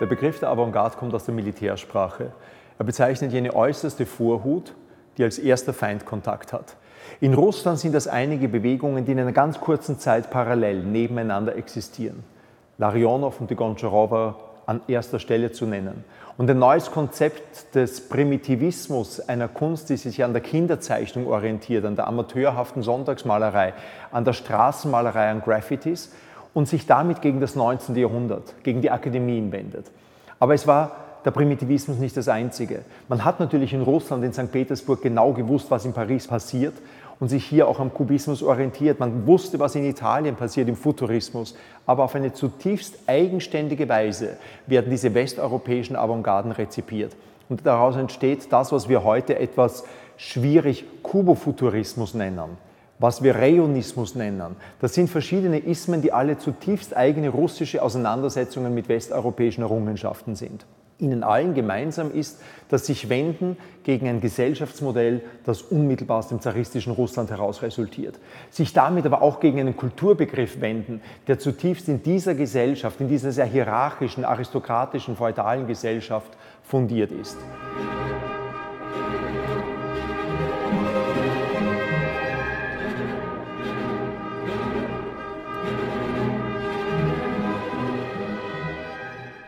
[0.00, 2.30] Der Begriff der Avantgarde kommt aus der Militärsprache.
[2.78, 4.74] Er bezeichnet jene äußerste Vorhut,
[5.16, 6.76] die als erster Feind Kontakt hat.
[7.20, 12.22] In Russland sind das einige Bewegungen, die in einer ganz kurzen Zeit parallel nebeneinander existieren.
[12.76, 14.36] Larionov und die Goncharova
[14.66, 16.04] an erster Stelle zu nennen.
[16.36, 21.96] Und ein neues Konzept des Primitivismus einer Kunst, die sich an der Kinderzeichnung orientiert, an
[21.96, 23.72] der amateurhaften Sonntagsmalerei,
[24.12, 26.12] an der Straßenmalerei, an Graffitis
[26.58, 27.94] und sich damit gegen das 19.
[27.94, 29.86] Jahrhundert, gegen die Akademien wendet.
[30.40, 32.80] Aber es war der Primitivismus nicht das einzige.
[33.06, 34.50] Man hat natürlich in Russland, in St.
[34.50, 36.74] Petersburg genau gewusst, was in Paris passiert
[37.20, 38.98] und sich hier auch am Kubismus orientiert.
[38.98, 41.54] Man wusste, was in Italien passiert, im Futurismus.
[41.86, 47.14] Aber auf eine zutiefst eigenständige Weise werden diese westeuropäischen Avantgarden rezipiert.
[47.48, 49.84] Und daraus entsteht das, was wir heute etwas
[50.16, 52.58] schwierig Kubofuturismus nennen
[52.98, 54.56] was wir Reonismus nennen.
[54.80, 60.66] Das sind verschiedene Ismen, die alle zutiefst eigene russische Auseinandersetzungen mit westeuropäischen Errungenschaften sind.
[61.00, 66.92] Ihnen allen gemeinsam ist, dass sich wenden gegen ein Gesellschaftsmodell, das unmittelbar aus dem zaristischen
[66.92, 68.18] Russland heraus resultiert.
[68.50, 73.30] Sich damit aber auch gegen einen Kulturbegriff wenden, der zutiefst in dieser Gesellschaft, in dieser
[73.30, 77.36] sehr hierarchischen, aristokratischen, feudalen Gesellschaft fundiert ist.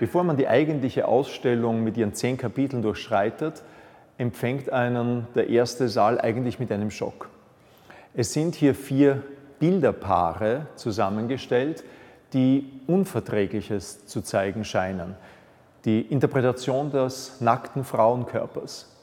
[0.01, 3.63] Bevor man die eigentliche Ausstellung mit ihren zehn Kapiteln durchschreitet,
[4.17, 7.29] empfängt einen der erste Saal eigentlich mit einem Schock.
[8.15, 9.23] Es sind hier vier
[9.59, 11.85] Bilderpaare zusammengestellt,
[12.33, 15.17] die Unverträgliches zu zeigen scheinen.
[15.85, 18.97] Die Interpretation des nackten Frauenkörpers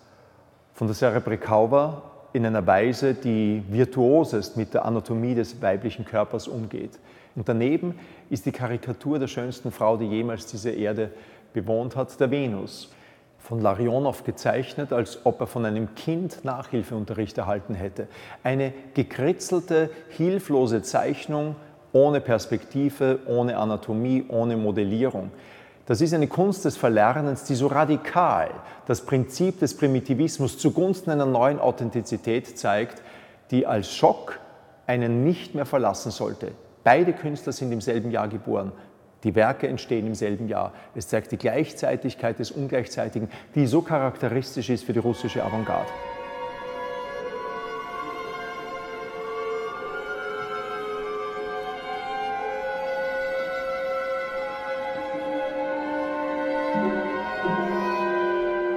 [0.73, 2.01] von der Sarah Brekawa
[2.33, 6.99] in einer Weise, die virtuosest mit der Anatomie des weiblichen Körpers umgeht.
[7.35, 7.95] Und daneben
[8.29, 11.11] ist die Karikatur der schönsten Frau, die jemals diese Erde
[11.53, 12.91] bewohnt hat, der Venus.
[13.39, 18.07] Von Larionov gezeichnet, als ob er von einem Kind Nachhilfeunterricht erhalten hätte.
[18.43, 21.55] Eine gekritzelte, hilflose Zeichnung
[21.93, 25.31] ohne Perspektive, ohne Anatomie, ohne Modellierung.
[25.87, 28.49] Das ist eine Kunst des Verlernens, die so radikal
[28.87, 33.01] das Prinzip des Primitivismus zugunsten einer neuen Authentizität zeigt,
[33.51, 34.39] die als Schock
[34.85, 36.51] einen nicht mehr verlassen sollte.
[36.83, 38.73] Beide Künstler sind im selben Jahr geboren.
[39.23, 40.73] Die Werke entstehen im selben Jahr.
[40.93, 45.89] Es zeigt die Gleichzeitigkeit des Ungleichzeitigen, die so charakteristisch ist für die russische Avantgarde.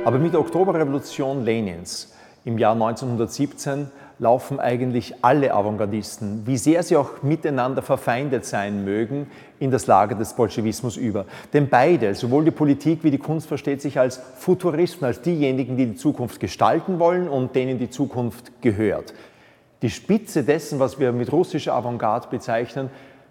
[0.02, 2.14] Aber mit der Oktoberrevolution Lenins
[2.46, 3.88] im Jahr 1917
[4.18, 9.26] laufen eigentlich alle Avantgardisten, wie sehr sie auch miteinander verfeindet sein mögen,
[9.58, 11.26] in das Lager des Bolschewismus über.
[11.52, 15.86] Denn beide, sowohl die Politik wie die Kunst, versteht sich als Futuristen, als diejenigen, die
[15.86, 19.12] die Zukunft gestalten wollen und denen die Zukunft gehört.
[19.82, 22.88] Die Spitze dessen, was wir mit russischer Avantgarde bezeichnen,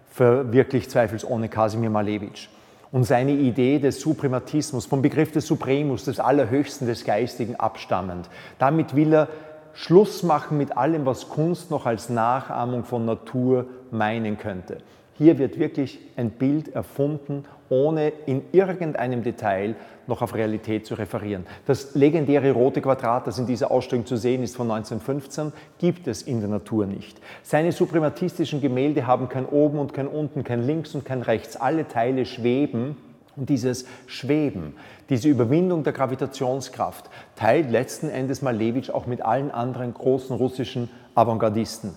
[0.08, 2.48] verwirklicht zweifelsohne Kasimir Malevich.
[2.92, 8.28] Und seine Idee des Suprematismus, vom Begriff des Supremus, des Allerhöchsten des Geistigen abstammend.
[8.58, 9.28] Damit will er
[9.72, 14.78] Schluss machen mit allem, was Kunst noch als Nachahmung von Natur meinen könnte.
[15.20, 19.74] Hier wird wirklich ein Bild erfunden, ohne in irgendeinem Detail
[20.06, 21.44] noch auf Realität zu referieren.
[21.66, 26.22] Das legendäre rote Quadrat, das in dieser Ausstellung zu sehen ist von 1915, gibt es
[26.22, 27.20] in der Natur nicht.
[27.42, 31.54] Seine suprematistischen Gemälde haben kein Oben und kein Unten, kein Links und kein Rechts.
[31.54, 32.96] Alle Teile schweben
[33.36, 34.72] und dieses Schweben,
[35.10, 41.90] diese Überwindung der Gravitationskraft teilt letzten Endes Malevich auch mit allen anderen großen russischen Avantgardisten.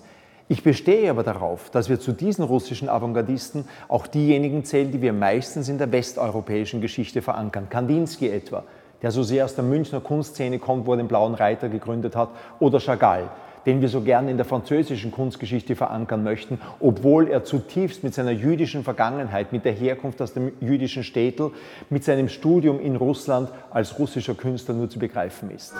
[0.53, 5.11] Ich bestehe aber darauf, dass wir zu diesen russischen Avantgardisten auch diejenigen zählen, die wir
[5.11, 7.69] meistens in der westeuropäischen Geschichte verankern.
[7.71, 8.63] Kandinsky etwa,
[9.01, 12.29] der so sehr aus der Münchner Kunstszene kommt, wo er den Blauen Reiter gegründet hat,
[12.59, 13.31] oder Chagall,
[13.65, 18.29] den wir so gerne in der französischen Kunstgeschichte verankern möchten, obwohl er zutiefst mit seiner
[18.29, 21.49] jüdischen Vergangenheit, mit der Herkunft aus dem jüdischen Städtel,
[21.89, 25.73] mit seinem Studium in Russland als russischer Künstler nur zu begreifen ist.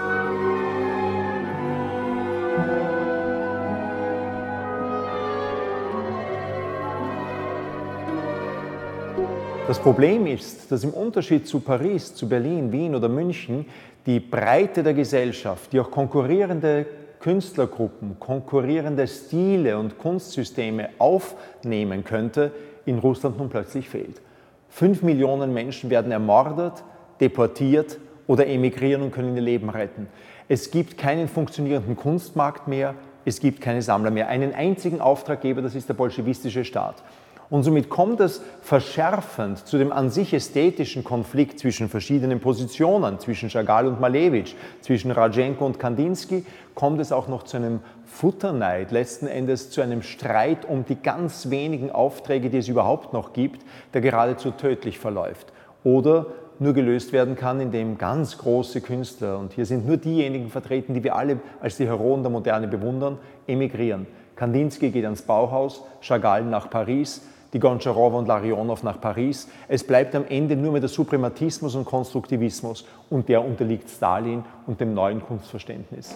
[9.73, 13.65] Das Problem ist, dass im Unterschied zu Paris, zu Berlin, Wien oder München
[14.05, 16.85] die Breite der Gesellschaft, die auch konkurrierende
[17.19, 22.51] Künstlergruppen, konkurrierende Stile und Kunstsysteme aufnehmen könnte,
[22.85, 24.21] in Russland nun plötzlich fehlt.
[24.69, 26.83] Fünf Millionen Menschen werden ermordet,
[27.19, 27.97] deportiert
[28.27, 30.05] oder emigrieren und können ihr Leben retten.
[30.47, 32.93] Es gibt keinen funktionierenden Kunstmarkt mehr,
[33.25, 34.27] es gibt keine Sammler mehr.
[34.27, 37.01] Einen einzigen Auftraggeber, das ist der bolschewistische Staat.
[37.49, 43.49] Und somit kommt es verschärfend zu dem an sich ästhetischen Konflikt zwischen verschiedenen Positionen, zwischen
[43.49, 49.27] Chagall und Malevich, zwischen Rajenko und Kandinsky, kommt es auch noch zu einem Futterneid, letzten
[49.27, 53.63] Endes zu einem Streit um die ganz wenigen Aufträge, die es überhaupt noch gibt,
[53.93, 55.51] der geradezu tödlich verläuft.
[55.83, 56.27] Oder
[56.59, 61.03] nur gelöst werden kann, indem ganz große Künstler, und hier sind nur diejenigen vertreten, die
[61.03, 63.17] wir alle als die Heroen der Moderne bewundern,
[63.47, 64.07] emigrieren.
[64.43, 67.21] Kandinsky geht ans Bauhaus, Chagall nach Paris,
[67.53, 69.47] die Goncharova und Larionov nach Paris.
[69.69, 74.81] Es bleibt am Ende nur mehr der Suprematismus und Konstruktivismus und der unterliegt Stalin und
[74.81, 76.13] dem neuen Kunstverständnis.